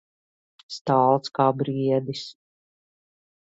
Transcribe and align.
Stalts 0.77 1.33
kā 1.41 1.47
briedis. 1.59 2.25